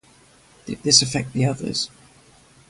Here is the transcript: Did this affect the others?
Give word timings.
Did 0.65 0.81
this 0.81 1.03
affect 1.03 1.31
the 1.31 1.45
others? 1.45 1.91